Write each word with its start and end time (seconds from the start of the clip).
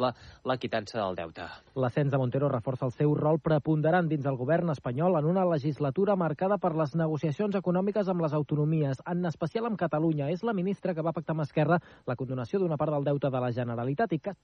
exemple, 0.00 0.40
la 0.44 0.56
quitança 0.56 0.98
del 1.00 1.16
deute. 1.16 1.46
L'ascens 1.74 2.10
de 2.10 2.18
Montero 2.18 2.48
reforça 2.48 2.86
el 2.86 2.92
seu 2.92 3.14
rol 3.14 3.40
preponderant 3.40 4.08
dins 4.08 4.26
el 4.26 4.38
govern 4.40 4.70
espanyol 4.72 5.18
en 5.18 5.26
una 5.28 5.44
legislatura 5.44 6.16
marcada 6.16 6.58
per 6.58 6.74
les 6.76 6.94
negociacions 6.94 7.56
econòmiques 7.56 8.08
amb 8.08 8.24
les 8.24 8.32
autonomies, 8.32 9.02
en 9.06 9.26
especial 9.26 9.66
amb 9.66 9.78
Catalunya. 9.78 10.30
És 10.30 10.42
la 10.42 10.56
ministra 10.56 10.94
que 10.94 11.04
va 11.04 11.12
pactar 11.12 11.36
amb 11.36 11.44
Esquerra 11.44 11.80
la 12.06 12.16
condonació 12.16 12.58
d'una 12.58 12.78
part 12.80 12.92
del 12.92 13.04
deute 13.04 13.30
de 13.30 13.40
la 13.40 13.52
Generalitat 13.52 14.12
i 14.12 14.20
que 14.20 14.36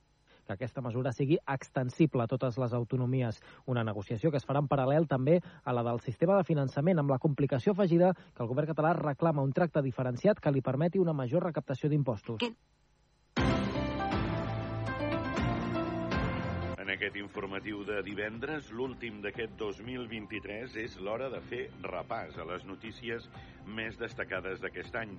que 0.47 0.53
aquesta 0.55 0.79
mesura 0.81 1.11
sigui 1.11 1.41
extensible 1.51 2.23
a 2.23 2.29
totes 2.31 2.55
les 2.63 2.73
autonomies. 2.73 3.41
Una 3.67 3.83
negociació 3.83 4.31
que 4.31 4.39
es 4.39 4.47
farà 4.47 4.63
en 4.63 4.69
paral·lel 4.71 5.09
també 5.11 5.41
a 5.65 5.75
la 5.75 5.83
del 5.83 5.99
sistema 6.05 6.37
de 6.37 6.47
finançament, 6.47 7.01
amb 7.03 7.11
la 7.11 7.19
complicació 7.19 7.75
afegida 7.75 8.13
que 8.15 8.45
el 8.45 8.53
govern 8.53 8.71
català 8.71 8.95
reclama 8.95 9.43
un 9.43 9.51
tracte 9.51 9.83
diferenciat 9.83 10.39
que 10.39 10.55
li 10.55 10.63
permeti 10.63 11.03
una 11.03 11.19
major 11.19 11.43
recaptació 11.43 11.91
d'impostos. 11.91 12.39
Aquest 17.07 17.23
informatiu 17.23 17.85
de 17.87 18.01
divendres, 18.03 18.73
l'últim 18.75 19.21
d'aquest 19.23 19.53
2023, 19.61 20.75
és 20.83 20.97
l'hora 20.99 21.29
de 21.31 21.39
fer 21.47 21.69
repàs 21.85 22.35
a 22.35 22.47
les 22.49 22.67
notícies 22.67 23.29
més 23.79 23.95
destacades 24.01 24.59
d'aquest 24.59 24.99
any. 24.99 25.15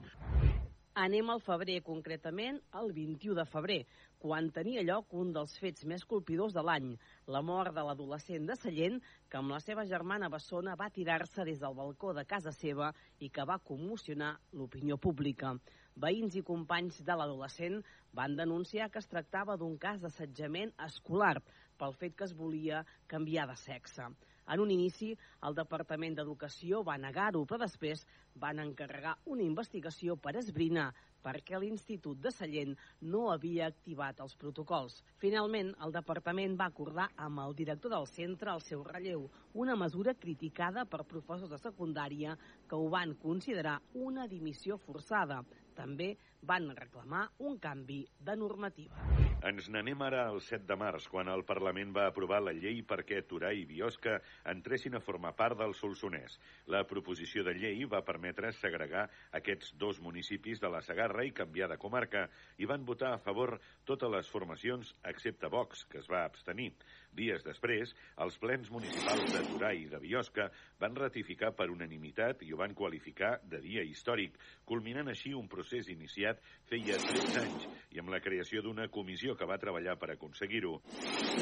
Anem 0.97 1.29
al 1.29 1.39
febrer, 1.45 1.77
concretament 1.85 2.57
el 2.75 2.91
21 2.91 3.37
de 3.37 3.45
febrer, 3.47 3.79
quan 4.19 4.49
tenia 4.51 4.83
lloc 4.83 5.13
un 5.13 5.29
dels 5.31 5.53
fets 5.61 5.85
més 5.85 6.03
colpidors 6.09 6.55
de 6.57 6.63
l'any, 6.65 6.89
la 7.29 7.43
mort 7.45 7.71
de 7.75 7.83
l'adolescent 7.85 8.49
de 8.49 8.57
Sallent, 8.57 8.97
que 9.29 9.37
amb 9.39 9.53
la 9.53 9.61
seva 9.63 9.85
germana 9.85 10.27
Bessona 10.33 10.75
va 10.75 10.89
tirar-se 10.89 11.45
des 11.45 11.61
del 11.61 11.77
balcó 11.77 12.15
de 12.17 12.25
casa 12.25 12.51
seva 12.51 12.89
i 13.21 13.29
que 13.29 13.45
va 13.45 13.61
commocionar 13.63 14.33
l'opinió 14.57 14.97
pública. 14.97 15.53
Veïns 15.97 16.35
i 16.37 16.43
companys 16.45 16.99
de 17.05 17.13
l'adolescent 17.13 17.79
van 18.17 18.35
denunciar 18.37 18.89
que 18.89 18.99
es 18.99 19.07
tractava 19.09 19.55
d'un 19.57 19.77
cas 19.77 20.01
d'assetjament 20.01 20.73
escolar 20.85 21.37
pel 21.77 21.95
fet 22.01 22.15
que 22.17 22.25
es 22.27 22.35
volia 22.37 22.83
canviar 23.07 23.47
de 23.49 23.55
sexe. 23.61 24.09
En 24.47 24.61
un 24.63 24.71
inici, 24.71 25.09
el 25.47 25.55
Departament 25.55 26.15
d'Educació 26.15 26.79
va 26.87 26.95
negar-ho, 27.03 27.43
però 27.45 27.59
després 27.65 28.05
van 28.39 28.61
encarregar 28.63 29.17
una 29.33 29.43
investigació 29.43 30.15
per 30.15 30.37
esbrinar 30.39 30.93
perquè 31.27 31.59
l'Institut 31.59 32.21
de 32.23 32.31
Sallent 32.31 32.75
no 33.13 33.25
havia 33.33 33.67
activat 33.67 34.21
els 34.23 34.37
protocols. 34.39 35.01
Finalment, 35.23 35.73
el 35.83 35.95
departament 35.95 36.55
va 36.59 36.69
acordar 36.71 37.09
amb 37.25 37.43
el 37.43 37.57
director 37.57 37.91
del 37.91 38.07
centre 38.11 38.53
el 38.53 38.63
seu 38.63 38.85
relleu, 38.87 39.25
una 39.57 39.75
mesura 39.75 40.13
criticada 40.13 40.85
per 40.85 41.07
professors 41.09 41.49
de 41.49 41.57
secundària 41.57 42.35
que 42.69 42.77
ho 42.77 42.89
van 42.93 43.15
considerar 43.23 43.79
una 44.07 44.27
dimissió 44.29 44.77
forçada. 44.77 45.41
També 45.77 46.13
van 46.45 46.69
reclamar 46.77 47.27
un 47.49 47.57
canvi 47.61 48.03
de 48.19 48.35
normativa. 48.37 49.07
Ens 49.45 49.67
n'anem 49.69 50.01
ara 50.01 50.23
al 50.31 50.39
7 50.41 50.65
de 50.65 50.75
març, 50.81 51.05
quan 51.13 51.29
el 51.29 51.43
Parlament 51.45 51.91
va 51.93 52.07
aprovar 52.09 52.39
la 52.41 52.53
llei 52.57 52.79
perquè 52.89 53.19
Torà 53.29 53.51
i 53.53 53.67
Biosca 53.69 54.15
entressin 54.49 54.97
a 54.97 55.01
formar 55.01 55.35
part 55.37 55.59
del 55.59 55.75
Solsonès. 55.77 56.39
La 56.73 56.81
proposició 56.89 57.43
de 57.45 57.53
llei 57.53 57.85
va 57.85 58.01
permetre 58.07 58.49
segregar 58.57 59.05
aquests 59.39 59.75
dos 59.77 60.01
municipis 60.01 60.61
de 60.63 60.71
la 60.73 60.81
Sagarra 60.81 61.25
i 61.25 61.35
canviar 61.37 61.69
de 61.69 61.77
comarca, 61.77 62.25
i 62.57 62.65
van 62.65 62.85
votar 62.85 63.13
a 63.13 63.21
favor 63.21 63.59
totes 63.85 64.11
les 64.15 64.29
formacions, 64.33 64.95
excepte 65.05 65.53
Vox, 65.53 65.85
que 65.85 66.01
es 66.01 66.09
va 66.09 66.25
abstenir. 66.25 66.71
Dies 67.17 67.43
després, 67.45 67.93
els 68.23 68.35
plens 68.41 68.69
municipals 68.73 69.31
de 69.33 69.41
Torà 69.47 69.71
i 69.73 69.87
de 69.89 69.99
Biosca 70.03 70.49
van 70.81 70.95
ratificar 70.99 71.53
per 71.57 71.69
unanimitat 71.73 72.43
i 72.45 72.51
ho 72.53 72.59
van 72.59 72.75
qualificar 72.77 73.37
de 73.43 73.61
dia 73.63 73.85
històric, 73.87 74.37
culminant 74.65 75.09
així 75.09 75.33
un 75.33 75.47
procés 75.47 75.89
iniciat 75.93 76.43
feia 76.69 76.99
13 77.07 77.41
anys 77.41 77.65
i 77.95 78.03
amb 78.03 78.13
la 78.13 78.21
creació 78.21 78.61
d'una 78.61 78.87
comissió 78.93 79.35
que 79.35 79.49
va 79.49 79.57
treballar 79.57 79.97
per 79.97 80.11
aconseguir-ho. 80.13 80.77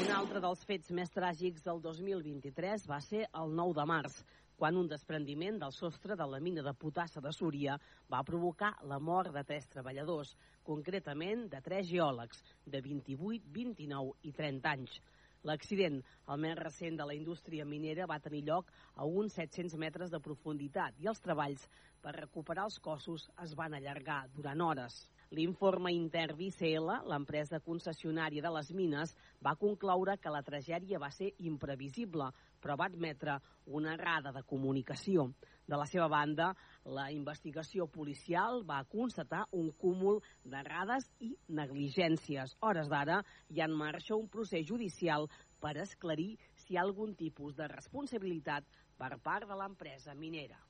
Un 0.06 0.10
altre 0.16 0.40
dels 0.40 0.64
fets 0.64 0.90
més 0.96 1.12
tràgics 1.12 1.66
del 1.66 1.82
2023 1.84 2.88
va 2.88 3.00
ser 3.04 3.26
el 3.34 3.54
9 3.60 3.76
de 3.80 3.86
març, 3.92 4.20
quan 4.56 4.76
un 4.80 4.88
desprendiment 4.88 5.58
del 5.60 5.72
sostre 5.76 6.16
de 6.16 6.26
la 6.32 6.40
mina 6.40 6.62
de 6.64 6.72
potassa 6.72 7.20
de 7.20 7.32
Súria 7.36 7.76
va 8.12 8.22
provocar 8.24 8.72
la 8.88 8.98
mort 8.98 9.34
de 9.34 9.42
tres 9.44 9.68
treballadors, 9.68 10.32
concretament 10.64 11.44
de 11.52 11.60
tres 11.60 11.90
geòlegs 11.90 12.40
de 12.64 12.80
28, 12.80 13.52
29 13.58 14.16
i 14.30 14.32
30 14.32 14.72
anys. 14.72 14.96
L'accident, 15.44 15.98
el 16.32 16.40
més 16.44 16.56
recent 16.58 16.96
de 16.98 17.06
la 17.08 17.14
indústria 17.14 17.64
minera, 17.64 18.06
va 18.06 18.18
tenir 18.22 18.42
lloc 18.48 18.72
a 18.94 19.04
uns 19.04 19.36
700 19.38 19.76
metres 19.78 20.10
de 20.10 20.20
profunditat 20.20 20.98
i 21.04 21.10
els 21.12 21.20
treballs 21.20 21.68
per 22.02 22.16
recuperar 22.16 22.64
els 22.70 22.78
cossos 22.78 23.28
es 23.44 23.54
van 23.54 23.74
allargar 23.74 24.24
durant 24.34 24.60
hores. 24.60 25.04
L'informe 25.34 25.90
intern 25.90 26.36
d'ICL, 26.38 26.92
l'empresa 27.10 27.58
concessionària 27.58 28.42
de 28.44 28.50
les 28.54 28.70
mines, 28.70 29.14
va 29.42 29.56
concloure 29.58 30.14
que 30.22 30.30
la 30.30 30.42
tragèdia 30.46 31.00
va 31.02 31.10
ser 31.10 31.32
imprevisible, 31.42 32.28
però 32.62 32.76
va 32.78 32.86
admetre 32.86 33.40
una 33.66 33.94
errada 33.96 34.30
de 34.32 34.44
comunicació. 34.46 35.26
De 35.66 35.74
la 35.74 35.86
seva 35.90 36.06
banda, 36.06 36.52
la 36.84 37.08
investigació 37.10 37.88
policial 37.90 38.62
va 38.68 38.84
constatar 38.86 39.42
un 39.50 39.72
cúmul 39.74 40.20
d'errades 40.44 41.10
i 41.18 41.32
negligències. 41.48 42.54
Hores 42.62 42.86
d'ara 42.88 43.18
hi 43.50 43.60
ha 43.60 43.66
en 43.66 43.74
marxa 43.74 44.14
un 44.14 44.28
procés 44.30 44.66
judicial 44.68 45.26
per 45.58 45.74
esclarir 45.82 46.36
si 46.54 46.74
hi 46.74 46.78
ha 46.78 46.86
algun 46.86 47.16
tipus 47.18 47.56
de 47.58 47.66
responsabilitat 47.72 48.64
per 48.96 49.16
part 49.18 49.48
de 49.50 49.58
l'empresa 49.58 50.14
minera. 50.14 50.62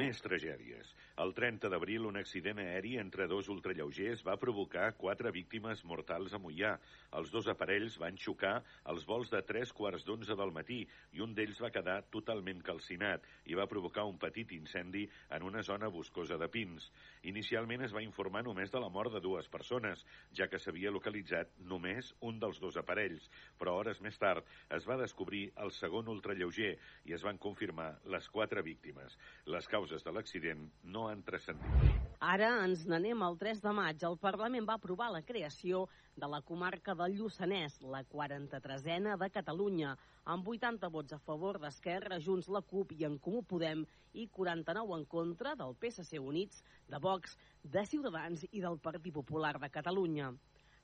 Més 0.00 0.20
tragèdies. 0.24 0.94
El 1.20 1.34
30 1.36 1.68
d'abril, 1.68 2.06
un 2.08 2.16
accident 2.16 2.56
aeri 2.62 2.94
entre 2.96 3.26
dos 3.28 3.50
ultralleugers 3.52 4.22
va 4.24 4.38
provocar 4.40 4.86
quatre 4.96 5.28
víctimes 5.34 5.82
mortals 5.84 6.32
a 6.32 6.38
Mollà. 6.40 6.70
Els 7.18 7.32
dos 7.34 7.50
aparells 7.52 7.98
van 8.00 8.16
xocar 8.16 8.52
als 8.88 9.04
vols 9.04 9.28
de 9.34 9.42
tres 9.44 9.74
quarts 9.76 10.06
d'onze 10.08 10.32
del 10.38 10.52
matí 10.56 10.78
i 11.12 11.20
un 11.20 11.34
d'ells 11.36 11.60
va 11.60 11.72
quedar 11.74 11.98
totalment 12.14 12.62
calcinat 12.64 13.26
i 13.52 13.58
va 13.58 13.66
provocar 13.68 14.06
un 14.08 14.16
petit 14.22 14.54
incendi 14.56 15.02
en 15.36 15.44
una 15.44 15.64
zona 15.66 15.90
boscosa 15.92 16.38
de 16.40 16.48
pins. 16.48 16.88
Inicialment 17.34 17.84
es 17.84 17.92
va 17.92 18.04
informar 18.06 18.44
només 18.46 18.72
de 18.72 18.80
la 18.80 18.88
mort 18.88 19.12
de 19.12 19.20
dues 19.20 19.52
persones, 19.52 20.06
ja 20.32 20.48
que 20.48 20.62
s'havia 20.62 20.94
localitzat 20.94 21.52
només 21.74 22.14
un 22.30 22.40
dels 22.40 22.62
dos 22.64 22.80
aparells, 22.80 23.28
però 23.60 23.76
hores 23.82 24.00
més 24.00 24.16
tard 24.16 24.48
es 24.72 24.88
va 24.88 24.96
descobrir 24.96 25.50
el 25.60 25.76
segon 25.82 26.08
ultralleuger 26.16 26.72
i 27.04 27.18
es 27.18 27.28
van 27.28 27.36
confirmar 27.36 27.92
les 28.08 28.32
quatre 28.32 28.64
víctimes. 28.64 29.20
Les 29.44 29.68
causes 29.68 30.06
de 30.06 30.16
l'accident 30.16 30.64
no 30.88 31.09
han 31.10 31.22
transcendit. 31.26 31.98
Ara 32.20 32.50
ens 32.66 32.82
n'anem 32.84 33.22
al 33.24 33.38
3 33.40 33.62
de 33.64 33.72
maig. 33.72 34.02
El 34.04 34.18
Parlament 34.20 34.66
va 34.68 34.74
aprovar 34.76 35.08
la 35.14 35.22
creació 35.24 35.86
de 36.20 36.28
la 36.28 36.42
comarca 36.50 36.94
del 36.94 37.14
Lluçanès, 37.16 37.78
la 37.94 38.02
43a 38.14 39.16
de 39.22 39.28
Catalunya, 39.36 39.94
amb 40.34 40.50
80 40.54 40.90
vots 40.92 41.16
a 41.16 41.20
favor 41.24 41.58
d'Esquerra, 41.62 42.20
Junts, 42.20 42.50
la 42.52 42.60
CUP 42.60 42.92
i 42.98 43.06
en 43.08 43.16
Comú 43.24 43.40
Podem 43.42 43.86
i 44.12 44.28
49 44.28 44.98
en 44.98 45.06
contra 45.16 45.54
del 45.56 45.72
PSC 45.80 46.20
Units, 46.20 46.62
de 46.92 47.00
Vox, 47.08 47.38
de 47.64 47.86
Ciutadans 47.86 48.44
i 48.50 48.60
del 48.60 48.78
Partit 48.78 49.16
Popular 49.16 49.56
de 49.58 49.72
Catalunya. 49.72 50.34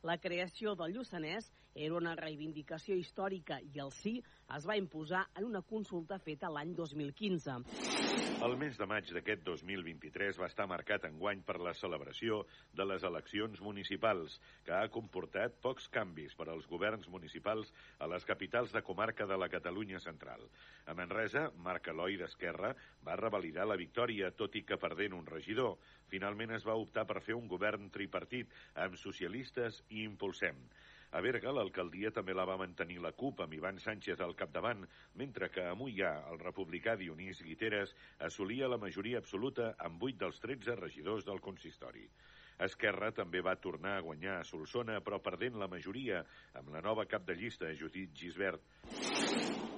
La 0.09 0.17
creació 0.23 0.75
del 0.79 0.93
Lluçanès 0.97 1.53
era 1.75 1.97
una 2.01 2.17
reivindicació 2.17 2.97
històrica 2.97 3.59
i 3.61 3.81
el 3.85 3.93
sí 3.93 4.13
es 4.55 4.67
va 4.69 4.77
imposar 4.79 5.25
en 5.35 5.45
una 5.49 5.61
consulta 5.67 6.19
feta 6.23 6.49
l'any 6.53 6.73
2015. 6.79 7.57
El 8.47 8.55
mes 8.61 8.77
de 8.79 8.87
maig 8.87 9.09
d'aquest 9.17 9.43
2023 9.47 10.39
va 10.39 10.47
estar 10.51 10.67
marcat 10.71 11.07
enguany 11.09 11.41
per 11.49 11.57
la 11.59 11.73
celebració 11.75 12.43
de 12.79 12.87
les 12.87 13.03
eleccions 13.09 13.61
municipals, 13.65 14.37
que 14.65 14.75
ha 14.77 14.93
comportat 14.93 15.57
pocs 15.65 15.89
canvis 15.97 16.37
per 16.39 16.47
als 16.53 16.69
governs 16.71 17.09
municipals 17.11 17.73
a 17.99 18.09
les 18.13 18.29
capitals 18.29 18.75
de 18.77 18.85
comarca 18.87 19.27
de 19.27 19.41
la 19.41 19.51
Catalunya 19.51 20.01
central. 20.05 20.45
A 20.87 20.95
Manresa, 20.95 21.49
Marc 21.69 21.91
Eloi 21.95 22.21
d'Esquerra 22.21 22.75
va 23.09 23.19
revalidar 23.19 23.67
la 23.67 23.81
victòria, 23.81 24.31
tot 24.31 24.55
i 24.55 24.63
que 24.69 24.79
perdent 24.79 25.17
un 25.17 25.27
regidor. 25.27 25.79
Finalment 26.13 26.55
es 26.55 26.69
va 26.69 26.79
optar 26.79 27.07
per 27.09 27.25
fer 27.25 27.35
un 27.35 27.49
govern 27.49 27.91
tripartit 27.91 28.53
amb 28.87 29.01
socialistes 29.01 29.83
i 29.89 30.05
Impulsem. 30.05 30.61
A 31.15 31.21
Berga, 31.23 31.53
l'alcaldia 31.55 32.11
també 32.15 32.35
la 32.35 32.45
va 32.49 32.59
mantenir 32.61 32.99
la 33.03 33.13
CUP 33.13 33.43
amb 33.45 33.55
Ivan 33.55 33.79
Sánchez 33.83 34.21
al 34.21 34.35
capdavant, 34.39 34.83
mentre 35.15 35.49
que 35.55 35.63
a 35.65 35.77
Mollà 35.79 36.13
el 36.33 36.41
republicà 36.43 36.97
Dionís 36.97 37.43
Guiteres 37.47 37.95
assolia 38.29 38.69
la 38.69 38.81
majoria 38.83 39.23
absoluta 39.23 39.75
amb 39.79 40.03
8 40.03 40.25
dels 40.25 40.43
13 40.43 40.77
regidors 40.83 41.29
del 41.29 41.41
consistori. 41.41 42.09
Esquerra 42.67 43.13
també 43.13 43.43
va 43.45 43.57
tornar 43.61 43.97
a 43.99 44.05
guanyar 44.05 44.41
a 44.41 44.45
Solsona, 44.49 45.01
però 45.05 45.21
perdent 45.23 45.61
la 45.61 45.69
majoria 45.69 46.25
amb 46.57 46.73
la 46.75 46.81
nova 46.81 47.05
cap 47.07 47.27
de 47.29 47.37
llista, 47.37 47.73
Judit 47.77 48.17
Gisbert. 48.17 49.76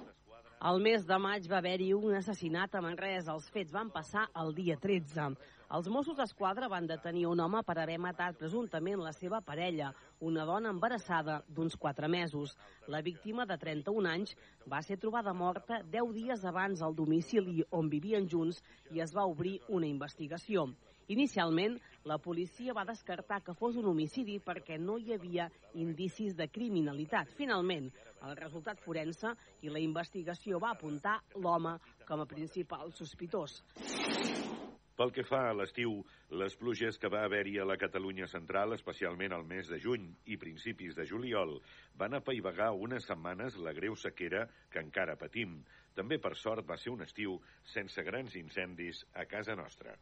El 0.58 0.80
mes 0.82 1.04
de 1.06 1.16
maig 1.22 1.44
va 1.46 1.60
haver-hi 1.60 1.92
un 1.94 2.16
assassinat 2.18 2.72
a 2.74 2.80
Manresa. 2.82 3.30
Els 3.30 3.44
fets 3.54 3.70
van 3.70 3.92
passar 3.94 4.24
el 4.40 4.48
dia 4.56 4.74
13. 4.82 5.28
Els 5.76 5.90
Mossos 5.94 6.16
d'Esquadra 6.18 6.66
van 6.72 6.88
detenir 6.90 7.28
un 7.30 7.38
home 7.44 7.60
per 7.62 7.76
haver 7.78 7.98
matat 8.02 8.40
presumptament 8.40 8.98
la 9.04 9.12
seva 9.14 9.38
parella, 9.38 9.92
una 10.18 10.48
dona 10.48 10.72
embarassada 10.74 11.38
d'uns 11.46 11.78
4 11.78 12.10
mesos. 12.10 12.56
La 12.88 13.04
víctima, 13.06 13.46
de 13.46 13.54
31 13.54 14.10
anys, 14.10 14.34
va 14.66 14.82
ser 14.82 14.98
trobada 14.98 15.30
morta 15.44 15.78
10 15.94 16.10
dies 16.18 16.44
abans 16.44 16.82
al 16.82 16.98
domicili 17.04 17.62
on 17.70 17.86
vivien 17.94 18.26
junts 18.26 18.58
i 18.90 18.98
es 19.06 19.14
va 19.14 19.30
obrir 19.30 19.60
una 19.68 19.86
investigació. 19.86 20.66
Inicialment, 21.08 21.78
la 22.04 22.18
policia 22.20 22.74
va 22.76 22.84
descartar 22.84 23.38
que 23.44 23.54
fos 23.56 23.76
un 23.80 23.86
homicidi 23.88 24.34
perquè 24.44 24.76
no 24.76 24.98
hi 25.00 25.14
havia 25.14 25.46
indicis 25.80 26.34
de 26.36 26.46
criminalitat. 26.52 27.30
Finalment, 27.38 27.86
el 28.28 28.36
resultat 28.36 28.82
forense 28.84 29.32
i 29.64 29.72
la 29.72 29.80
investigació 29.80 30.60
va 30.60 30.74
apuntar 30.76 31.14
l'home 31.36 31.78
com 32.04 32.20
a 32.20 32.26
principal 32.28 32.92
sospitós. 32.92 33.62
Pel 34.98 35.14
que 35.14 35.22
fa 35.24 35.40
a 35.48 35.54
l'estiu, 35.54 35.94
les 36.42 36.58
pluges 36.60 36.98
que 37.00 37.08
va 37.14 37.22
haver-hi 37.24 37.56
a 37.62 37.66
la 37.70 37.78
Catalunya 37.80 38.26
central, 38.28 38.74
especialment 38.76 39.32
al 39.32 39.46
mes 39.48 39.70
de 39.72 39.78
juny 39.80 40.10
i 40.26 40.36
principis 40.36 40.98
de 40.98 41.06
juliol, 41.08 41.54
van 41.96 42.18
apaivagar 42.18 42.72
unes 42.74 43.08
setmanes 43.08 43.56
la 43.62 43.72
greu 43.72 43.96
sequera 43.96 44.44
que 44.68 44.82
encara 44.84 45.16
patim. 45.16 45.62
També, 45.94 46.20
per 46.20 46.34
sort, 46.36 46.68
va 46.68 46.76
ser 46.76 46.92
un 46.92 47.06
estiu 47.06 47.38
sense 47.78 48.04
grans 48.04 48.36
incendis 48.36 49.06
a 49.14 49.24
casa 49.30 49.56
nostra. 49.56 49.96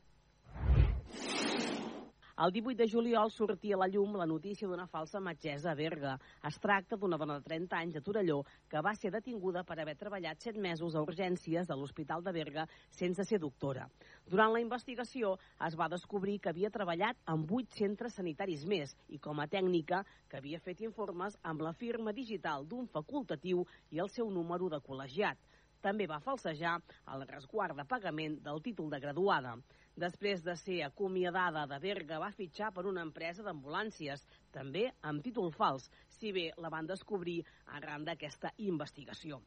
El 2.44 2.53
18 2.53 2.76
de 2.76 2.87
juliol 2.87 3.31
sortia 3.32 3.76
a 3.76 3.79
la 3.81 3.87
llum 3.88 4.12
la 4.20 4.26
notícia 4.29 4.69
d'una 4.69 4.85
falsa 4.93 5.23
metgessa 5.25 5.70
a 5.70 5.75
Berga. 5.79 6.11
Es 6.44 6.58
tracta 6.61 6.99
d'una 7.00 7.17
dona 7.17 7.38
de 7.38 7.47
30 7.47 7.79
anys 7.79 7.94
de 7.94 8.03
Torelló 8.05 8.43
que 8.69 8.82
va 8.85 8.93
ser 8.93 9.08
detinguda 9.14 9.62
per 9.64 9.79
haver 9.81 9.94
treballat 9.97 10.44
7 10.44 10.61
mesos 10.61 10.93
a 10.94 11.00
urgències 11.00 11.64
de 11.64 11.79
l'Hospital 11.81 12.20
de 12.26 12.35
Berga 12.37 12.67
sense 12.93 13.25
ser 13.25 13.41
doctora. 13.41 13.88
Durant 14.29 14.53
la 14.53 14.61
investigació 14.61 15.32
es 15.64 15.79
va 15.81 15.88
descobrir 15.88 16.37
que 16.38 16.53
havia 16.53 16.69
treballat 16.75 17.17
en 17.25 17.49
8 17.49 17.81
centres 17.81 18.20
sanitaris 18.20 18.69
més 18.69 18.93
i 19.08 19.17
com 19.17 19.41
a 19.41 19.49
tècnica 19.49 20.03
que 20.29 20.37
havia 20.37 20.61
fet 20.61 20.85
informes 20.85 21.41
amb 21.43 21.64
la 21.64 21.73
firma 21.73 22.12
digital 22.12 22.69
d'un 22.69 22.85
facultatiu 22.87 23.64
i 23.88 24.05
el 24.05 24.12
seu 24.12 24.29
número 24.29 24.69
de 24.69 24.85
col·legiat. 24.85 25.41
També 25.81 26.05
va 26.11 26.20
falsejar 26.20 26.76
el 27.14 27.25
resguard 27.31 27.76
de 27.79 27.85
pagament 27.88 28.41
del 28.44 28.61
títol 28.61 28.91
de 28.91 29.00
graduada. 29.00 29.56
Després 29.96 30.43
de 30.44 30.52
ser 30.60 30.82
acomiadada 30.84 31.62
de 31.70 31.78
Berga, 31.81 32.19
va 32.20 32.28
fitxar 32.37 32.69
per 32.76 32.84
una 32.90 33.04
empresa 33.06 33.44
d'ambulàncies, 33.46 34.26
també 34.52 34.90
amb 35.10 35.25
títol 35.25 35.48
fals, 35.56 35.88
si 36.19 36.34
bé 36.37 36.50
la 36.60 36.69
van 36.69 36.90
descobrir 36.90 37.38
arran 37.78 38.04
d'aquesta 38.04 38.52
investigació. 38.69 39.40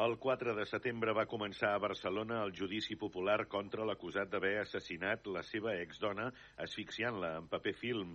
El 0.00 0.14
4 0.16 0.54
de 0.56 0.64
setembre 0.64 1.12
va 1.12 1.26
començar 1.28 1.70
a 1.74 1.80
Barcelona 1.84 2.38
el 2.46 2.52
judici 2.58 2.94
popular 3.00 3.42
contra 3.54 3.84
l'acusat 3.84 4.30
d'haver 4.32 4.52
assassinat 4.60 5.26
la 5.34 5.42
seva 5.44 5.74
exdona 5.80 6.30
asfixiant-la 6.64 7.34
en 7.40 7.48
paper 7.50 7.74
film 7.76 8.14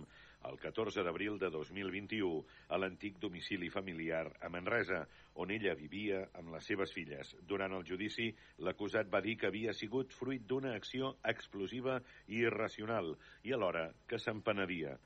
el 0.50 0.58
14 0.64 1.04
d'abril 1.06 1.38
de 1.38 1.52
2021 1.54 2.42
a 2.74 2.80
l'antic 2.82 3.20
domicili 3.22 3.70
familiar 3.70 4.24
a 4.42 4.50
Manresa, 4.50 5.04
on 5.38 5.54
ella 5.54 5.76
vivia 5.78 6.24
amb 6.40 6.50
les 6.56 6.66
seves 6.66 6.90
filles. 6.96 7.30
Durant 7.46 7.76
el 7.78 7.86
judici, 7.86 8.26
l'acusat 8.58 9.06
va 9.14 9.22
dir 9.22 9.36
que 9.38 9.46
havia 9.46 9.72
sigut 9.72 10.10
fruit 10.18 10.42
d'una 10.50 10.74
acció 10.74 11.14
explosiva 11.34 12.00
i 12.26 12.42
irracional 12.42 13.14
i 13.44 13.54
alhora 13.54 13.92
que 14.08 14.18
se'n 14.18 14.42
penedia. 14.42 14.98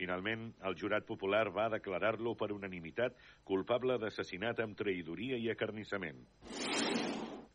Finalment, 0.00 0.46
el 0.64 0.76
jurat 0.80 1.04
popular 1.04 1.46
va 1.52 1.68
declarar-lo 1.72 2.32
per 2.40 2.54
unanimitat 2.54 3.18
culpable 3.44 3.98
d'assassinat 4.00 4.62
amb 4.64 4.78
traïdoria 4.78 5.36
i 5.36 5.50
acarnissament. 5.52 6.22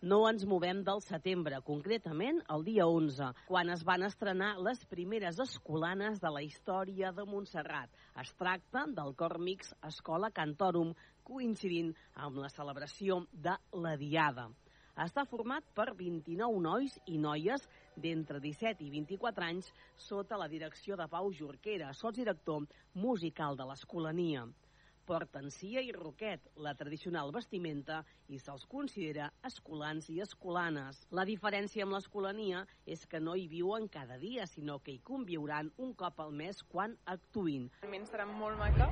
No 0.05 0.19
ens 0.29 0.43
movem 0.45 0.83
del 0.85 0.99
setembre, 1.01 1.57
concretament 1.65 2.43
el 2.53 2.65
dia 2.67 2.85
11, 2.85 3.31
quan 3.47 3.71
es 3.73 3.81
van 3.87 4.05
estrenar 4.05 4.51
les 4.67 4.83
primeres 4.91 5.39
escolanes 5.41 6.19
de 6.21 6.29
la 6.35 6.43
història 6.45 7.09
de 7.15 7.25
Montserrat. 7.25 7.89
Es 8.21 8.29
tracta 8.37 8.83
del 8.99 9.15
cor 9.17 9.39
mix 9.47 9.73
Escola 9.89 10.29
Cantorum, 10.29 10.93
coincidint 11.25 11.89
amb 12.27 12.37
la 12.43 12.51
celebració 12.53 13.23
de 13.33 13.57
la 13.87 13.95
Diada. 13.97 14.51
Està 15.03 15.25
format 15.27 15.65
per 15.75 15.89
29 15.99 16.61
nois 16.63 16.93
i 17.11 17.17
noies 17.19 17.65
d'entre 17.99 18.39
17 18.39 18.85
i 18.85 18.91
24 18.93 19.47
anys 19.47 19.71
sota 20.07 20.39
la 20.39 20.47
direcció 20.47 20.95
de 20.95 21.07
Pau 21.11 21.31
Jorquera, 21.35 21.91
sotsdirector 21.93 22.63
musical 22.93 23.59
de 23.59 23.67
l'Escolania 23.67 24.45
porten 25.05 25.51
cia 25.53 25.81
i 25.85 25.91
roquet, 25.93 26.47
la 26.65 26.73
tradicional 26.77 27.31
vestimenta, 27.33 27.99
i 28.27 28.39
se'ls 28.41 28.65
considera 28.71 29.29
escolans 29.49 30.09
i 30.09 30.19
escolanes. 30.25 31.03
La 31.19 31.25
diferència 31.29 31.85
amb 31.85 31.93
l'escolania 31.95 32.65
és 32.95 33.05
que 33.11 33.21
no 33.21 33.35
hi 33.37 33.45
viuen 33.51 33.87
cada 33.97 34.17
dia, 34.17 34.47
sinó 34.49 34.79
que 34.79 34.95
hi 34.95 35.03
conviuran 35.11 35.71
un 35.77 35.93
cop 35.93 36.25
al 36.25 36.33
mes 36.33 36.63
quan 36.73 36.97
actuïn. 37.17 37.69
Realment 37.83 38.09
serà 38.09 38.25
molt 38.25 38.57
maca. 38.57 38.89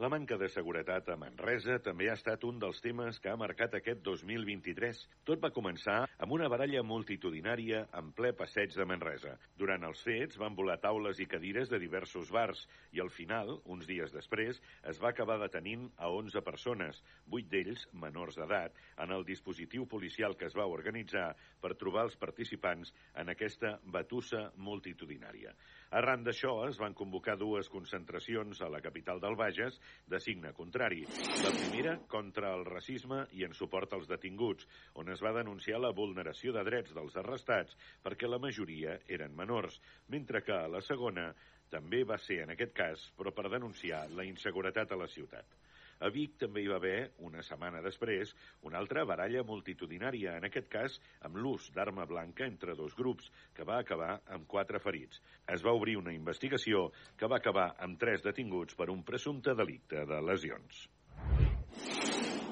La 0.00 0.08
manca 0.08 0.38
de 0.40 0.46
seguretat 0.48 1.10
a 1.12 1.14
Manresa 1.20 1.74
també 1.84 2.06
ha 2.08 2.14
estat 2.16 2.44
un 2.48 2.56
dels 2.60 2.78
temes 2.80 3.18
que 3.20 3.28
ha 3.28 3.36
marcat 3.40 3.74
aquest 3.76 3.98
2023. 4.06 5.00
Tot 5.28 5.42
va 5.42 5.50
començar 5.52 5.96
amb 6.24 6.32
una 6.32 6.46
baralla 6.48 6.80
multitudinària 6.80 7.82
en 7.98 8.08
ple 8.16 8.30
passeig 8.38 8.72
de 8.72 8.86
Manresa. 8.88 9.34
Durant 9.60 9.84
els 9.84 10.00
fets 10.06 10.40
van 10.40 10.56
volar 10.56 10.78
taules 10.80 11.20
i 11.20 11.26
cadires 11.28 11.68
de 11.68 11.82
diversos 11.82 12.32
bars 12.32 12.62
i 12.96 13.02
al 13.04 13.12
final, 13.12 13.52
uns 13.74 13.84
dies 13.90 14.16
després, 14.16 14.62
es 14.88 15.02
va 15.04 15.10
acabar 15.12 15.36
detenint 15.44 15.84
a 15.98 16.08
11 16.22 16.44
persones, 16.48 17.02
8 17.28 17.52
d'ells 17.52 17.84
menors 17.92 18.40
d'edat, 18.40 18.80
en 19.04 19.12
el 19.18 19.28
dispositiu 19.28 19.84
policial 19.84 20.38
que 20.40 20.48
es 20.48 20.56
va 20.56 20.70
organitzar 20.78 21.34
per 21.60 21.76
trobar 21.76 22.08
els 22.08 22.16
participants 22.16 22.96
en 23.20 23.36
aquesta 23.36 23.76
batussa 23.84 24.46
multitudinària. 24.56 25.52
Arran 25.98 26.22
d'això 26.22 26.52
es 26.68 26.76
van 26.78 26.94
convocar 26.94 27.34
dues 27.38 27.68
concentracions 27.68 28.60
a 28.62 28.68
la 28.70 28.80
capital 28.82 29.18
del 29.22 29.34
Bages 29.38 29.78
de 30.12 30.20
signe 30.22 30.52
contrari. 30.54 31.00
La 31.42 31.50
primera 31.56 31.96
contra 32.12 32.52
el 32.54 32.62
racisme 32.68 33.24
i 33.34 33.42
en 33.46 33.56
suport 33.58 33.96
als 33.96 34.06
detinguts, 34.12 34.68
on 35.02 35.10
es 35.10 35.22
va 35.26 35.34
denunciar 35.34 35.80
la 35.82 35.90
vulneració 35.90 36.54
de 36.54 36.62
drets 36.68 36.94
dels 36.94 37.16
arrestats 37.24 37.74
perquè 38.04 38.30
la 38.30 38.38
majoria 38.38 39.00
eren 39.18 39.34
menors, 39.34 39.80
mentre 40.14 40.44
que 40.46 40.60
la 40.76 40.84
segona 40.86 41.32
també 41.74 42.04
va 42.06 42.20
ser 42.22 42.44
en 42.44 42.54
aquest 42.54 42.76
cas, 42.76 43.08
però 43.18 43.34
per 43.34 43.50
denunciar 43.50 44.04
la 44.14 44.28
inseguretat 44.30 44.94
a 44.94 45.00
la 45.02 45.10
ciutat. 45.10 45.58
A 46.00 46.08
Vic 46.08 46.38
també 46.40 46.62
hi 46.64 46.68
va 46.72 46.78
haver, 46.80 47.12
una 47.28 47.42
setmana 47.44 47.82
després, 47.84 48.30
una 48.68 48.78
altra 48.80 49.04
baralla 49.08 49.42
multitudinària, 49.44 50.36
en 50.40 50.46
aquest 50.48 50.70
cas 50.72 50.96
amb 51.28 51.36
l'ús 51.36 51.66
d'arma 51.76 52.06
blanca 52.08 52.46
entre 52.48 52.76
dos 52.78 52.96
grups, 52.96 53.28
que 53.52 53.66
va 53.68 53.80
acabar 53.84 54.14
amb 54.36 54.48
quatre 54.48 54.80
ferits. 54.80 55.20
Es 55.56 55.64
va 55.66 55.76
obrir 55.76 55.98
una 56.00 56.14
investigació 56.16 56.88
que 57.20 57.28
va 57.28 57.42
acabar 57.42 57.74
amb 57.84 58.00
tres 58.00 58.24
detinguts 58.24 58.78
per 58.80 58.88
un 58.88 59.04
presumpte 59.04 59.54
delicte 59.60 60.06
de 60.08 60.22
lesions. 60.24 60.86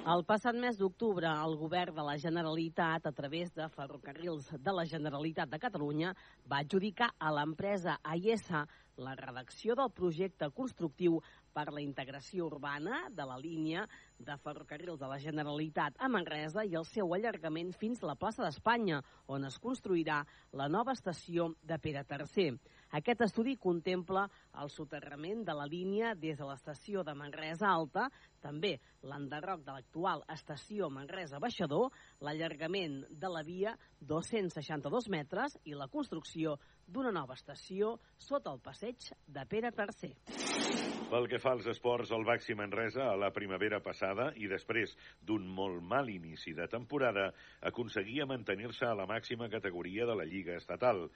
El 0.09 0.23
passat 0.25 0.57
mes 0.57 0.77
d'octubre, 0.81 1.29
el 1.29 1.57
govern 1.61 1.97
de 1.97 2.05
la 2.07 2.15
Generalitat, 2.21 3.09
a 3.09 3.13
través 3.13 3.51
de 3.53 3.67
Ferrocarrils 3.69 4.47
de 4.65 4.73
la 4.73 4.85
Generalitat 4.89 5.51
de 5.53 5.59
Catalunya, 5.61 6.15
va 6.49 6.63
adjudicar 6.63 7.11
a 7.19 7.33
l'empresa 7.37 7.99
AIESA 8.13 8.63
la 9.05 9.13
redacció 9.19 9.77
del 9.77 9.91
projecte 9.95 10.49
constructiu 10.57 11.19
per 11.59 11.73
la 11.75 11.83
integració 11.83 12.47
urbana 12.47 13.09
de 13.11 13.25
la 13.27 13.37
línia 13.43 13.83
de 14.19 14.35
ferrocarrils 14.43 14.99
de 15.01 15.09
la 15.11 15.19
Generalitat 15.19 15.97
a 15.99 16.09
Manresa 16.11 16.63
i 16.67 16.77
el 16.79 16.87
seu 16.87 17.11
allargament 17.15 17.73
fins 17.75 18.03
a 18.03 18.11
la 18.11 18.15
plaça 18.19 18.45
d'Espanya, 18.45 19.01
on 19.27 19.47
es 19.49 19.59
construirà 19.63 20.21
la 20.59 20.69
nova 20.71 20.95
estació 20.95 21.49
de 21.67 21.79
Pere 21.83 22.05
III. 22.07 22.59
Aquest 22.99 23.25
estudi 23.27 23.57
contempla 23.59 24.29
el 24.63 24.71
soterrament 24.71 25.43
de 25.47 25.57
la 25.59 25.67
línia 25.67 26.15
des 26.15 26.39
de 26.39 26.47
l'estació 26.47 27.03
de 27.03 27.15
Manresa 27.19 27.73
Alta, 27.73 28.07
també 28.41 28.77
l'enderroc 29.03 29.65
de 29.67 29.75
l'actual 29.75 30.23
estació 30.35 30.91
Manresa 30.95 31.43
Baixador, 31.43 31.91
l'allargament 32.23 33.03
de 33.11 33.33
la 33.35 33.43
via 33.43 33.75
262 34.01 35.11
metres 35.11 35.59
i 35.65 35.75
la 35.75 35.91
construcció 35.91 36.59
d'una 36.87 37.13
nova 37.13 37.35
estació 37.35 37.97
sota 38.17 38.55
el 38.55 38.63
passeig 38.63 39.11
de 39.27 39.47
Pere 39.51 39.75
III. 39.75 40.98
Pel 41.09 41.25
que 41.25 41.39
fa 41.41 41.55
als 41.57 41.65
esports, 41.73 42.11
el 42.13 42.27
Baxi 42.29 42.53
Manresa 42.53 43.07
a 43.09 43.17
la 43.17 43.31
primavera 43.33 43.79
passada 43.81 44.27
i 44.37 44.45
després 44.51 44.91
d'un 45.25 45.47
molt 45.59 45.81
mal 45.81 46.11
inici 46.13 46.53
de 46.53 46.67
temporada 46.69 47.31
aconseguia 47.71 48.27
mantenir-se 48.29 48.85
a 48.85 48.97
la 48.99 49.07
màxima 49.09 49.49
categoria 49.49 50.05
de 50.05 50.17
la 50.19 50.27
Lliga 50.29 50.59
Estatal. 50.61 51.07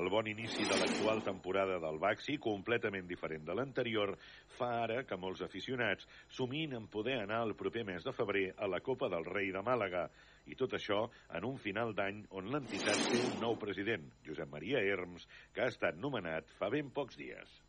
El 0.00 0.08
bon 0.08 0.30
inici 0.32 0.64
de 0.64 0.78
l'actual 0.80 1.20
temporada 1.26 1.76
del 1.82 2.00
Baxi, 2.00 2.38
completament 2.46 3.04
diferent 3.10 3.44
de 3.44 3.58
l'anterior, 3.58 4.14
fa 4.56 4.70
ara 4.86 5.02
que 5.04 5.20
molts 5.20 5.44
aficionats 5.44 6.08
somin 6.38 6.72
en 6.80 6.88
poder 6.88 7.18
anar 7.26 7.42
el 7.44 7.52
proper 7.54 7.84
mes 7.84 8.08
de 8.08 8.16
febrer 8.16 8.46
a 8.56 8.70
la 8.70 8.80
Copa 8.80 9.12
del 9.12 9.28
Rei 9.28 9.52
de 9.52 9.60
Màlaga. 9.60 10.06
I 10.48 10.56
tot 10.56 10.72
això 10.80 11.02
en 11.36 11.44
un 11.44 11.60
final 11.60 11.92
d'any 11.92 12.24
on 12.32 12.48
l'entitat 12.48 12.96
té 13.12 13.20
un 13.28 13.36
nou 13.44 13.60
president, 13.60 14.08
Josep 14.24 14.48
Maria 14.56 14.80
Herms, 14.80 15.28
que 15.52 15.66
ha 15.66 15.70
estat 15.76 16.00
nomenat 16.00 16.48
fa 16.56 16.72
ben 16.72 16.88
pocs 16.96 17.20
dies. 17.20 17.60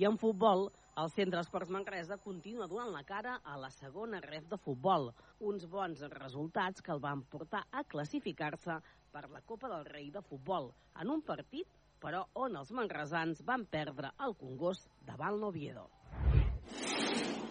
I 0.00 0.06
en 0.08 0.16
futbol, 0.16 0.62
el 0.96 1.10
Centre 1.12 1.42
Esports 1.44 1.68
Manresa 1.74 2.16
continua 2.24 2.64
donant 2.70 2.94
la 2.94 3.02
cara 3.04 3.34
a 3.44 3.58
la 3.60 3.68
segona 3.74 4.22
ref 4.24 4.46
de 4.48 4.56
futbol. 4.56 5.10
Uns 5.50 5.66
bons 5.74 6.00
resultats 6.14 6.80
que 6.86 6.94
el 6.94 7.02
van 7.04 7.20
portar 7.34 7.66
a 7.68 7.82
classificar-se 7.84 8.78
per 9.12 9.26
la 9.28 9.42
Copa 9.44 9.68
del 9.68 9.84
Rei 9.84 10.08
de 10.14 10.22
futbol, 10.24 10.70
en 11.04 11.12
un 11.12 11.20
partit, 11.20 11.68
però 12.00 12.22
on 12.46 12.56
els 12.56 12.72
manresans 12.72 13.44
van 13.44 13.68
perdre 13.68 14.14
el 14.24 14.38
Congost 14.40 14.88
davant 15.04 15.36
l'Oviedo. 15.42 15.90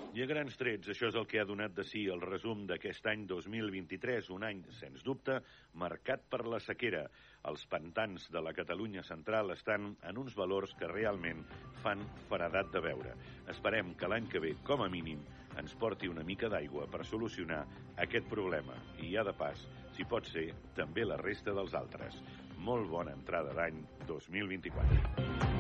I 0.09 0.23
a 0.23 0.25
grans 0.25 0.55
trets, 0.57 0.87
això 0.89 1.11
és 1.11 1.15
el 1.19 1.27
que 1.29 1.37
ha 1.37 1.45
donat 1.45 1.75
de 1.77 1.83
si 1.85 2.07
el 2.09 2.23
resum 2.23 2.63
d'aquest 2.69 3.05
any 3.11 3.27
2023, 3.29 4.31
un 4.33 4.45
any, 4.47 4.63
sens 4.79 5.03
dubte, 5.05 5.35
marcat 5.77 6.23
per 6.31 6.39
la 6.49 6.57
sequera. 6.65 7.03
Els 7.45 7.67
pantans 7.69 8.25
de 8.33 8.41
la 8.41 8.55
Catalunya 8.57 9.03
central 9.05 9.53
estan 9.53 9.91
en 10.09 10.17
uns 10.17 10.33
valors 10.39 10.73
que 10.79 10.89
realment 10.89 11.43
fan 11.83 12.01
faredat 12.31 12.73
de 12.73 12.81
veure. 12.87 13.13
Esperem 13.53 13.93
que 13.93 14.09
l'any 14.09 14.25
que 14.33 14.41
ve, 14.41 14.55
com 14.65 14.81
a 14.81 14.89
mínim, 14.89 15.21
ens 15.61 15.77
porti 15.77 16.09
una 16.09 16.25
mica 16.25 16.49
d'aigua 16.49 16.89
per 16.89 17.05
solucionar 17.05 17.61
aquest 18.01 18.25
problema. 18.33 18.81
I 18.97 19.13
ja 19.13 19.27
de 19.27 19.37
pas, 19.37 19.61
si 19.93 20.09
pot 20.09 20.25
ser, 20.25 20.49
també 20.73 21.05
la 21.05 21.21
resta 21.21 21.53
dels 21.53 21.77
altres. 21.77 22.17
Molt 22.57 22.89
bona 22.89 23.13
entrada 23.13 23.53
d'any 23.53 23.85
2024. 24.09 25.58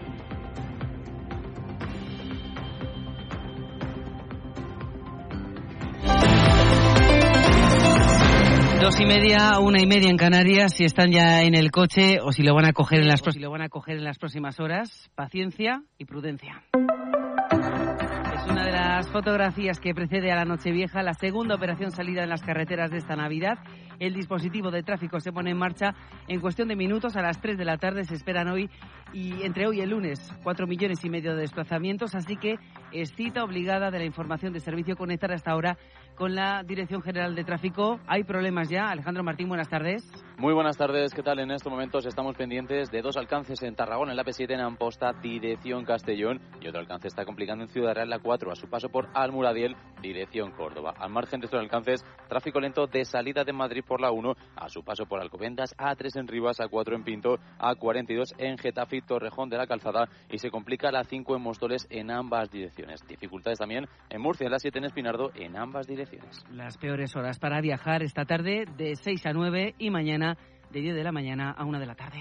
Dos 8.89 8.99
y 9.01 9.05
media, 9.05 9.59
una 9.59 9.79
y 9.79 9.85
media 9.85 10.09
en 10.09 10.17
Canarias, 10.17 10.73
si 10.75 10.83
están 10.83 11.11
ya 11.11 11.43
en 11.43 11.53
el 11.53 11.69
coche 11.69 12.17
o 12.23 12.31
si 12.31 12.41
lo 12.41 12.55
van 12.55 12.65
a 12.65 12.73
coger 12.73 13.01
en 13.01 13.07
las, 13.07 13.21
si 13.21 13.37
lo 13.37 13.51
van 13.51 13.61
a 13.61 13.69
coger 13.69 13.97
en 13.97 14.03
las 14.03 14.17
próximas 14.17 14.59
horas. 14.59 15.11
Paciencia 15.13 15.83
y 15.99 16.05
prudencia. 16.05 16.63
Es 16.73 18.49
una 18.49 18.65
de 18.65 18.71
las 18.71 19.07
fotografías 19.11 19.79
que 19.79 19.93
precede 19.93 20.31
a 20.31 20.37
la 20.37 20.45
Nochevieja, 20.45 21.03
la 21.03 21.13
segunda 21.13 21.53
operación 21.53 21.91
salida 21.91 22.23
en 22.23 22.29
las 22.29 22.41
carreteras 22.41 22.89
de 22.89 22.97
esta 22.97 23.15
Navidad. 23.15 23.59
El 23.99 24.13
dispositivo 24.13 24.71
de 24.71 24.81
tráfico 24.81 25.19
se 25.19 25.33
pone 25.33 25.51
en 25.51 25.57
marcha 25.57 25.93
en 26.27 26.39
cuestión 26.39 26.69
de 26.69 26.75
minutos. 26.75 27.15
A 27.17 27.21
las 27.21 27.41
3 27.41 27.57
de 27.57 27.65
la 27.65 27.77
tarde 27.77 28.05
se 28.05 28.15
esperan 28.15 28.47
hoy 28.47 28.69
y 29.13 29.43
entre 29.43 29.67
hoy 29.67 29.79
y 29.79 29.81
el 29.81 29.89
lunes 29.89 30.33
cuatro 30.43 30.67
millones 30.67 31.03
y 31.03 31.09
medio 31.09 31.35
de 31.35 31.41
desplazamientos. 31.41 32.15
Así 32.15 32.37
que 32.37 32.55
es 32.91 33.13
cita 33.13 33.43
obligada 33.43 33.91
de 33.91 33.99
la 33.99 34.05
información 34.05 34.53
de 34.53 34.61
servicio 34.61 34.95
conectar 34.95 35.31
hasta 35.31 35.51
ahora 35.51 35.77
con 36.15 36.35
la 36.35 36.63
Dirección 36.63 37.01
General 37.01 37.33
de 37.33 37.43
Tráfico. 37.45 37.99
Hay 38.05 38.23
problemas 38.23 38.69
ya. 38.69 38.89
Alejandro 38.89 39.23
Martín, 39.23 39.47
buenas 39.47 39.69
tardes. 39.69 40.03
Muy 40.37 40.53
buenas 40.53 40.77
tardes. 40.77 41.13
¿Qué 41.13 41.23
tal? 41.23 41.39
En 41.39 41.51
estos 41.51 41.71
momentos 41.71 42.05
estamos 42.05 42.35
pendientes 42.35 42.91
de 42.91 43.01
dos 43.01 43.15
alcances 43.17 43.61
en 43.63 43.75
Tarragona, 43.75 44.11
en 44.11 44.17
la 44.17 44.23
P7 44.23 44.53
en 44.53 44.61
Amposta, 44.61 45.13
dirección 45.21 45.85
Castellón, 45.85 46.41
y 46.61 46.67
otro 46.67 46.81
alcance 46.81 47.07
está 47.07 47.25
complicando 47.25 47.63
en 47.63 47.69
Ciudad 47.69 47.95
Real, 47.95 48.09
la 48.09 48.19
4, 48.19 48.51
a 48.51 48.55
su 48.55 48.69
paso 48.69 48.89
por 48.89 49.07
Almuradiel, 49.13 49.75
dirección 50.01 50.51
Córdoba. 50.51 50.93
Al 50.97 51.09
margen 51.09 51.39
de 51.39 51.45
estos 51.45 51.59
alcances, 51.59 52.05
tráfico 52.27 52.59
lento 52.59 52.87
de 52.87 53.05
salida 53.05 53.43
de 53.43 53.53
Madrid 53.53 53.83
por 53.89 53.99
la 53.99 54.11
1, 54.11 54.35
a 54.55 54.69
su 54.69 54.83
paso 54.83 55.05
por 55.05 55.19
Alcobendas, 55.19 55.75
A3 55.75 56.19
en 56.19 56.27
Rivas, 56.27 56.59
A4 56.59 56.95
en 56.95 57.03
Pinto, 57.03 57.39
A42 57.57 58.35
en 58.37 58.57
Getafe, 58.57 59.01
Torrejón 59.01 59.49
de 59.49 59.57
la 59.57 59.67
Calzada, 59.67 60.07
y 60.29 60.37
se 60.37 60.51
complica 60.51 60.91
la 60.91 61.03
5 61.03 61.35
en 61.35 61.41
Móstoles 61.41 61.87
en 61.89 62.11
ambas 62.11 62.51
direcciones. 62.51 63.05
Dificultades 63.07 63.59
también 63.59 63.87
en 64.09 64.21
Murcia, 64.21 64.47
la 64.47 64.59
7 64.59 64.77
en 64.77 64.85
Espinardo, 64.85 65.31
en 65.35 65.57
ambas 65.57 65.87
direcciones. 65.87 66.45
Las 66.51 66.77
peores 66.77 67.15
horas 67.15 67.39
para 67.39 67.59
viajar 67.61 68.03
esta 68.03 68.25
tarde 68.25 68.65
de 68.77 68.95
6 68.95 69.25
a 69.25 69.33
9 69.33 69.75
y 69.79 69.89
mañana 69.89 70.37
de 70.71 70.81
10 70.81 70.95
de 70.95 71.03
la 71.03 71.11
mañana 71.11 71.51
a 71.57 71.65
1 71.65 71.79
de 71.79 71.85
la 71.85 71.95
tarde. 71.95 72.19